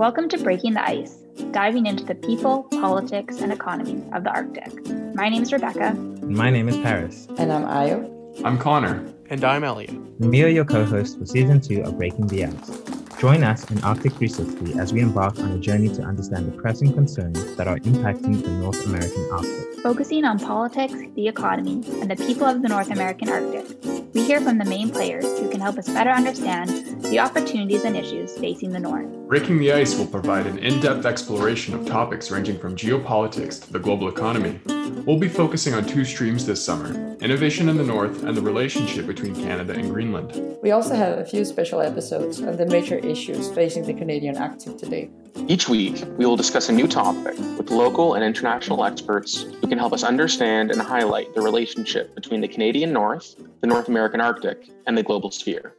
Welcome 0.00 0.30
to 0.30 0.38
Breaking 0.38 0.72
the 0.72 0.82
Ice, 0.82 1.16
diving 1.50 1.84
into 1.84 2.04
the 2.04 2.14
people, 2.14 2.62
politics, 2.80 3.42
and 3.42 3.52
economy 3.52 4.02
of 4.14 4.24
the 4.24 4.30
Arctic. 4.30 4.72
My 5.14 5.28
name 5.28 5.42
is 5.42 5.52
Rebecca. 5.52 5.92
My 6.22 6.48
name 6.48 6.70
is 6.70 6.78
Paris. 6.78 7.28
And 7.36 7.52
I'm 7.52 7.64
Ayo. 7.64 8.42
I'm 8.42 8.56
Connor. 8.56 9.04
And 9.28 9.44
I'm 9.44 9.62
Elliot. 9.62 9.90
And 9.90 10.30
we 10.30 10.42
are 10.42 10.48
your 10.48 10.64
co 10.64 10.86
hosts 10.86 11.16
for 11.16 11.26
season 11.26 11.60
two 11.60 11.82
of 11.82 11.98
Breaking 11.98 12.26
the 12.28 12.46
Ice. 12.46 12.80
Join 13.20 13.44
us 13.44 13.70
in 13.70 13.84
Arctic 13.84 14.14
360 14.14 14.78
as 14.78 14.94
we 14.94 15.02
embark 15.02 15.38
on 15.38 15.52
a 15.52 15.58
journey 15.58 15.90
to 15.90 16.02
understand 16.02 16.50
the 16.50 16.56
pressing 16.56 16.94
concerns 16.94 17.54
that 17.56 17.68
are 17.68 17.76
impacting 17.80 18.42
the 18.42 18.48
North 18.52 18.82
American 18.86 19.28
Arctic. 19.30 19.82
Focusing 19.82 20.24
on 20.24 20.38
politics, 20.38 20.94
the 21.14 21.28
economy, 21.28 21.82
and 22.00 22.10
the 22.10 22.16
people 22.16 22.46
of 22.46 22.62
the 22.62 22.68
North 22.70 22.90
American 22.90 23.28
Arctic, 23.28 23.66
we 24.12 24.24
hear 24.24 24.40
from 24.40 24.58
the 24.58 24.64
main 24.64 24.90
players 24.90 25.24
who 25.38 25.48
can 25.48 25.60
help 25.60 25.78
us 25.78 25.88
better 25.88 26.10
understand 26.10 27.02
the 27.02 27.18
opportunities 27.18 27.84
and 27.84 27.96
issues 27.96 28.36
facing 28.38 28.70
the 28.70 28.80
North. 28.80 29.06
Breaking 29.28 29.58
the 29.58 29.72
Ice 29.72 29.96
will 29.96 30.06
provide 30.06 30.46
an 30.46 30.58
in 30.58 30.80
depth 30.80 31.06
exploration 31.06 31.74
of 31.74 31.86
topics 31.86 32.30
ranging 32.30 32.58
from 32.58 32.74
geopolitics 32.74 33.64
to 33.64 33.72
the 33.72 33.78
global 33.78 34.08
economy. 34.08 34.60
We'll 35.06 35.18
be 35.18 35.28
focusing 35.28 35.74
on 35.74 35.86
two 35.86 36.04
streams 36.04 36.46
this 36.46 36.64
summer 36.64 37.16
innovation 37.20 37.68
in 37.68 37.76
the 37.76 37.84
North 37.84 38.22
and 38.24 38.36
the 38.36 38.42
relationship 38.42 39.06
between 39.06 39.34
Canada 39.34 39.74
and 39.74 39.90
Greenland. 39.90 40.58
We 40.62 40.70
also 40.70 40.94
have 40.94 41.18
a 41.18 41.24
few 41.24 41.44
special 41.44 41.80
episodes 41.80 42.40
on 42.40 42.56
the 42.56 42.66
major 42.66 42.96
issues 42.96 43.50
facing 43.50 43.84
the 43.84 43.94
Canadian 43.94 44.36
Arctic 44.36 44.78
today. 44.78 45.10
Each 45.48 45.68
week, 45.68 46.02
we 46.16 46.26
will 46.26 46.36
discuss 46.36 46.68
a 46.68 46.72
new 46.72 46.88
topic 46.88 47.38
with 47.58 47.70
local 47.70 48.14
and 48.14 48.24
international 48.24 48.84
experts 48.84 49.42
who 49.42 49.68
can 49.68 49.78
help 49.78 49.92
us 49.92 50.02
understand 50.02 50.70
and 50.70 50.80
highlight 50.80 51.34
the 51.34 51.40
relationship 51.40 52.14
between 52.14 52.40
the 52.40 52.48
Canadian 52.48 52.92
North, 52.92 53.36
the 53.60 53.66
North 53.66 53.88
American 53.88 54.20
Arctic, 54.20 54.68
and 54.86 54.96
the 54.96 55.02
global 55.02 55.30
sphere. 55.30 55.74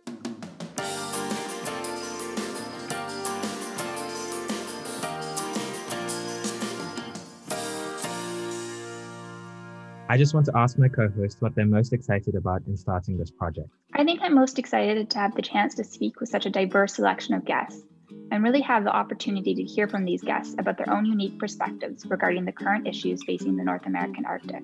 I 10.12 10.18
just 10.18 10.34
want 10.34 10.46
to 10.48 10.58
ask 10.58 10.78
my 10.78 10.90
co 10.90 11.08
hosts 11.08 11.40
what 11.40 11.56
they're 11.56 11.66
most 11.66 11.94
excited 11.94 12.36
about 12.36 12.64
in 12.68 12.76
starting 12.76 13.18
this 13.18 13.32
project. 13.32 13.70
I 13.94 14.04
think 14.04 14.20
I'm 14.22 14.36
most 14.36 14.60
excited 14.60 15.10
to 15.10 15.18
have 15.18 15.34
the 15.36 15.42
chance 15.42 15.74
to 15.76 15.86
speak 15.86 16.20
with 16.20 16.28
such 16.28 16.46
a 16.46 16.50
diverse 16.50 16.96
selection 16.96 17.34
of 17.34 17.46
guests 17.46 17.82
and 18.30 18.44
really 18.44 18.60
have 18.60 18.84
the 18.84 18.92
opportunity 18.94 19.56
to 19.56 19.64
hear 19.64 19.88
from 19.88 20.04
these 20.04 20.22
guests 20.22 20.54
about 20.60 20.78
their 20.78 20.92
own 20.92 21.06
unique 21.06 21.40
perspectives 21.40 22.06
regarding 22.06 22.44
the 22.44 22.52
current 22.52 22.90
issues 22.90 23.24
facing 23.24 23.56
the 23.56 23.64
North 23.64 23.86
American 23.86 24.26
Arctic. 24.26 24.64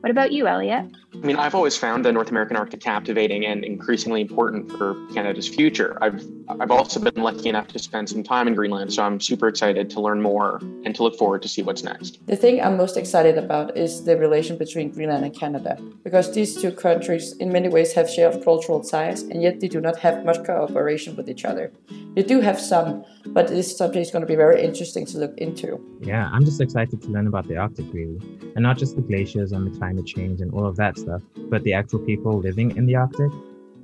What 0.00 0.10
about 0.10 0.32
you, 0.32 0.46
Elliot? 0.46 0.86
I 1.12 1.16
mean, 1.18 1.36
I've 1.36 1.54
always 1.54 1.76
found 1.76 2.06
the 2.06 2.12
North 2.12 2.30
American 2.30 2.56
Arctic 2.56 2.80
captivating 2.80 3.44
and 3.44 3.64
increasingly 3.64 4.22
important 4.22 4.70
for 4.72 4.94
Canada's 5.12 5.46
future. 5.46 5.98
I've 6.00 6.24
I've 6.48 6.70
also 6.70 6.98
been 7.00 7.22
lucky 7.22 7.48
enough 7.50 7.68
to 7.68 7.78
spend 7.78 8.08
some 8.08 8.22
time 8.22 8.48
in 8.48 8.54
Greenland, 8.54 8.92
so 8.94 9.02
I'm 9.02 9.20
super 9.20 9.46
excited 9.46 9.90
to 9.90 10.00
learn 10.00 10.22
more 10.22 10.58
and 10.84 10.94
to 10.94 11.02
look 11.02 11.16
forward 11.18 11.42
to 11.42 11.48
see 11.48 11.62
what's 11.62 11.82
next. 11.82 12.24
The 12.26 12.36
thing 12.36 12.62
I'm 12.62 12.76
most 12.78 12.96
excited 12.96 13.36
about 13.36 13.76
is 13.76 14.04
the 14.04 14.16
relation 14.16 14.56
between 14.56 14.90
Greenland 14.90 15.24
and 15.24 15.34
Canada, 15.34 15.78
because 16.02 16.32
these 16.32 16.60
two 16.60 16.72
countries 16.72 17.36
in 17.36 17.52
many 17.52 17.68
ways 17.68 17.92
have 17.92 18.08
shared 18.08 18.42
cultural 18.42 18.82
ties, 18.82 19.22
and 19.22 19.42
yet 19.42 19.60
they 19.60 19.68
do 19.68 19.80
not 19.80 19.98
have 19.98 20.24
much 20.24 20.42
cooperation 20.44 21.14
with 21.14 21.28
each 21.28 21.44
other. 21.44 21.72
They 22.14 22.24
do 22.24 22.40
have 22.40 22.60
some, 22.60 23.04
but 23.26 23.46
this 23.48 23.76
subject 23.76 24.06
is 24.06 24.10
going 24.10 24.22
to 24.22 24.26
be 24.26 24.34
very 24.34 24.62
interesting 24.62 25.06
to 25.06 25.18
look 25.18 25.36
into. 25.38 25.80
Yeah, 26.00 26.28
I'm 26.32 26.44
just 26.44 26.60
excited 26.60 27.00
to 27.02 27.08
learn 27.08 27.28
about 27.28 27.46
the 27.46 27.56
Arctic, 27.56 27.86
really, 27.92 28.18
and 28.56 28.62
not 28.64 28.78
just 28.78 28.96
the 28.96 29.02
glaciers 29.02 29.52
and 29.52 29.72
the 29.72 29.78
climate 29.78 30.06
change 30.06 30.40
and 30.40 30.52
all 30.52 30.66
of 30.66 30.74
that 30.76 30.98
stuff, 30.98 31.22
but 31.48 31.62
the 31.62 31.72
actual 31.72 32.00
people 32.00 32.36
living 32.38 32.76
in 32.76 32.86
the 32.86 32.96
Arctic. 32.96 33.30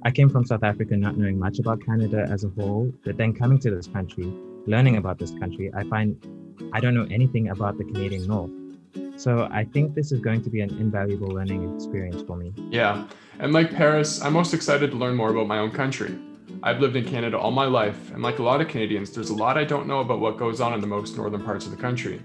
I 0.02 0.10
came 0.10 0.28
from 0.28 0.44
South 0.44 0.64
Africa 0.64 0.96
not 0.96 1.16
knowing 1.16 1.38
much 1.38 1.60
about 1.60 1.84
Canada 1.84 2.26
as 2.28 2.42
a 2.42 2.48
whole, 2.48 2.92
but 3.04 3.16
then 3.16 3.32
coming 3.32 3.58
to 3.60 3.70
this 3.70 3.86
country, 3.86 4.32
learning 4.66 4.96
about 4.96 5.18
this 5.18 5.30
country, 5.30 5.70
I 5.74 5.84
find 5.84 6.16
I 6.72 6.80
don't 6.80 6.94
know 6.94 7.06
anything 7.10 7.50
about 7.50 7.78
the 7.78 7.84
Canadian 7.84 8.26
North. 8.26 8.50
So 9.16 9.48
I 9.50 9.64
think 9.64 9.94
this 9.94 10.10
is 10.12 10.20
going 10.20 10.42
to 10.42 10.50
be 10.50 10.60
an 10.60 10.70
invaluable 10.78 11.28
learning 11.28 11.74
experience 11.74 12.22
for 12.22 12.36
me. 12.36 12.52
Yeah, 12.70 13.06
and 13.38 13.52
like 13.52 13.72
Paris, 13.72 14.20
I'm 14.20 14.32
most 14.32 14.52
excited 14.52 14.90
to 14.90 14.96
learn 14.96 15.14
more 15.14 15.30
about 15.30 15.46
my 15.46 15.58
own 15.58 15.70
country. 15.70 16.18
I've 16.62 16.80
lived 16.80 16.96
in 16.96 17.04
Canada 17.04 17.38
all 17.38 17.50
my 17.50 17.66
life, 17.66 18.12
and 18.12 18.22
like 18.22 18.38
a 18.38 18.42
lot 18.42 18.60
of 18.60 18.68
Canadians, 18.68 19.10
there's 19.10 19.30
a 19.30 19.34
lot 19.34 19.58
I 19.58 19.64
don't 19.64 19.86
know 19.86 20.00
about 20.00 20.20
what 20.20 20.38
goes 20.38 20.60
on 20.60 20.72
in 20.72 20.80
the 20.80 20.86
most 20.86 21.16
northern 21.16 21.44
parts 21.44 21.64
of 21.64 21.70
the 21.70 21.76
country. 21.76 22.22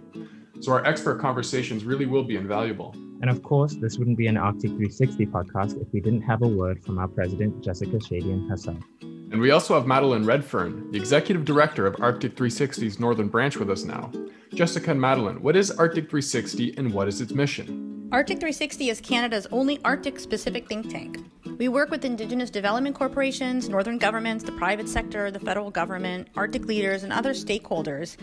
So 0.59 0.71
our 0.71 0.85
expert 0.85 1.19
conversations 1.19 1.83
really 1.83 2.05
will 2.05 2.23
be 2.23 2.35
invaluable. 2.35 2.95
And 3.21 3.29
of 3.29 3.43
course, 3.43 3.75
this 3.75 3.97
wouldn't 3.97 4.17
be 4.17 4.27
an 4.27 4.37
Arctic 4.37 4.71
360 4.71 5.25
podcast 5.27 5.81
if 5.81 5.87
we 5.93 5.99
didn't 5.99 6.21
have 6.21 6.41
a 6.41 6.47
word 6.47 6.83
from 6.83 6.97
our 6.97 7.07
president, 7.07 7.63
Jessica 7.63 7.97
Shadian 7.97 8.49
herself. 8.49 8.83
And 9.01 9.39
we 9.39 9.51
also 9.51 9.75
have 9.75 9.87
Madeleine 9.87 10.25
Redfern, 10.25 10.91
the 10.91 10.97
executive 10.97 11.45
director 11.45 11.85
of 11.85 11.95
Arctic 12.01 12.35
360's 12.35 12.99
Northern 12.99 13.27
Branch, 13.27 13.55
with 13.57 13.69
us 13.69 13.83
now. 13.83 14.11
Jessica 14.53 14.91
and 14.91 14.99
Madeleine, 14.99 15.41
what 15.41 15.55
is 15.55 15.71
Arctic 15.71 16.09
360 16.09 16.77
and 16.77 16.93
what 16.93 17.07
is 17.07 17.21
its 17.21 17.31
mission? 17.31 18.09
Arctic 18.11 18.39
360 18.39 18.89
is 18.89 18.99
Canada's 18.99 19.47
only 19.51 19.79
Arctic 19.85 20.19
specific 20.19 20.67
think 20.67 20.89
tank. 20.89 21.19
We 21.61 21.67
work 21.67 21.91
with 21.91 22.05
Indigenous 22.05 22.49
development 22.49 22.95
corporations, 22.95 23.69
northern 23.69 23.99
governments, 23.99 24.44
the 24.44 24.51
private 24.51 24.89
sector, 24.89 25.29
the 25.29 25.39
federal 25.39 25.69
government, 25.69 26.27
Arctic 26.35 26.66
leaders, 26.66 27.03
and 27.03 27.13
other 27.13 27.33
stakeholders 27.33 28.17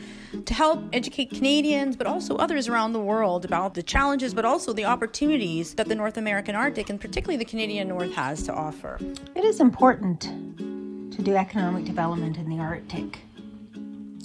to 0.45 0.55
help 0.55 0.83
educate 0.93 1.31
Canadians, 1.31 1.95
but 1.95 2.09
also 2.09 2.35
others 2.35 2.67
around 2.67 2.95
the 2.95 3.01
world 3.01 3.45
about 3.45 3.75
the 3.75 3.83
challenges, 3.85 4.35
but 4.35 4.45
also 4.45 4.73
the 4.73 4.85
opportunities 4.85 5.75
that 5.75 5.87
the 5.87 5.95
North 5.95 6.17
American 6.17 6.57
Arctic 6.57 6.91
and 6.91 7.01
particularly 7.01 7.37
the 7.37 7.45
Canadian 7.45 7.87
North 7.87 8.13
has 8.15 8.43
to 8.43 8.53
offer. 8.53 8.99
It 9.37 9.45
is 9.45 9.61
important 9.61 10.23
to 10.23 11.23
do 11.23 11.37
economic 11.37 11.85
development 11.85 12.39
in 12.39 12.49
the 12.49 12.59
Arctic 12.59 13.21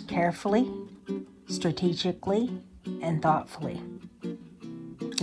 carefully, 0.08 0.68
strategically, 1.48 2.50
and 3.04 3.22
thoughtfully. 3.22 3.80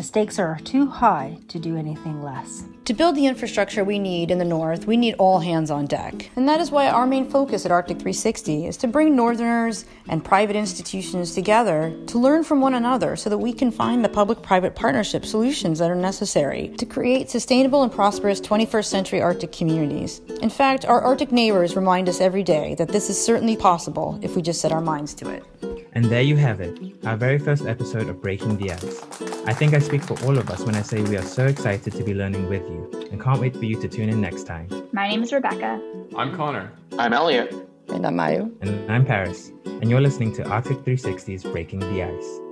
The 0.01 0.07
stakes 0.07 0.39
are 0.39 0.59
too 0.65 0.87
high 0.87 1.37
to 1.49 1.59
do 1.59 1.77
anything 1.77 2.23
less. 2.23 2.65
To 2.87 2.95
build 2.95 3.17
the 3.17 3.27
infrastructure 3.27 3.85
we 3.85 3.99
need 3.99 4.31
in 4.31 4.39
the 4.39 4.47
North, 4.47 4.87
we 4.87 4.97
need 4.97 5.15
all 5.19 5.41
hands 5.41 5.71
on 5.71 5.85
deck. 5.85 6.31
And 6.37 6.49
that 6.49 6.59
is 6.59 6.71
why 6.71 6.89
our 6.89 7.07
main 7.07 7.29
focus 7.29 7.67
at 7.67 7.71
Arctic 7.71 7.99
360 7.99 8.65
is 8.65 8.79
to 8.79 8.89
bring 8.89 9.15
Northerners 9.15 9.85
and 10.09 10.25
private 10.25 10.57
institutions 10.57 11.35
together 11.35 11.95
to 12.07 12.19
learn 12.19 12.45
from 12.45 12.63
one 12.63 12.73
another 12.73 13.15
so 13.15 13.29
that 13.29 13.37
we 13.37 13.53
can 13.53 13.71
find 13.71 14.03
the 14.03 14.09
public 14.09 14.41
private 14.41 14.75
partnership 14.75 15.27
solutions 15.27 15.79
that 15.81 15.91
are 15.91 15.95
necessary 15.95 16.69
to 16.79 16.87
create 16.87 17.29
sustainable 17.29 17.83
and 17.83 17.93
prosperous 17.93 18.41
21st 18.41 18.87
century 18.87 19.21
Arctic 19.21 19.53
communities. 19.53 20.23
In 20.41 20.49
fact, 20.49 20.87
our 20.87 21.03
Arctic 21.03 21.31
neighbors 21.31 21.77
remind 21.77 22.09
us 22.09 22.23
every 22.23 22.43
day 22.43 22.75
that 22.77 22.89
this 22.89 23.11
is 23.11 23.23
certainly 23.23 23.55
possible 23.55 24.19
if 24.23 24.35
we 24.35 24.41
just 24.41 24.63
set 24.63 24.73
our 24.73 24.81
minds 24.81 25.13
to 25.13 25.29
it. 25.29 25.45
And 25.93 26.05
there 26.05 26.23
you 26.23 26.37
have 26.37 26.61
it, 26.61 26.79
our 27.05 27.17
very 27.17 27.39
first 27.39 27.67
episode 27.67 28.09
of 28.09 28.23
Breaking 28.23 28.57
the 28.57 28.73
Ice. 28.73 29.03
I 29.47 29.53
think 29.53 29.75
I 29.75 29.81
speak 29.81 30.03
for 30.03 30.19
all 30.25 30.39
of 30.39 30.49
us 30.49 30.61
when 30.61 30.77
I 30.77 30.83
say 30.83 31.03
we 31.03 31.17
are 31.17 31.23
so 31.23 31.47
excited 31.47 31.93
to 31.95 32.05
be 32.05 32.15
learning 32.15 32.49
with 32.49 32.63
you 32.63 33.09
and 33.11 33.21
can't 33.21 33.41
wait 33.41 33.57
for 33.57 33.65
you 33.65 33.81
to 33.81 33.89
tune 33.89 34.09
in 34.09 34.21
next 34.21 34.45
time. 34.45 34.69
My 34.93 35.09
name 35.09 35.23
is 35.25 35.33
Rebecca. 35.33 35.81
I'm 36.17 36.37
Connor. 36.37 36.73
I'm 36.99 37.13
Elliot. 37.13 37.53
And 37.89 38.07
I'm 38.07 38.15
Mayu. 38.15 38.53
And 38.61 38.91
I'm 38.91 39.05
Paris, 39.05 39.51
and 39.65 39.91
you're 39.91 40.01
listening 40.01 40.33
to 40.37 40.49
Arctic 40.49 40.79
360's 40.79 41.43
Breaking 41.43 41.81
the 41.81 42.05
Ice. 42.05 42.50